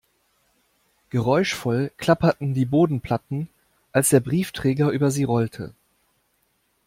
[1.11, 3.49] Geräuschvoll klapperten die Bodenplatten,
[3.91, 5.75] als der Briefträger über sie rollte.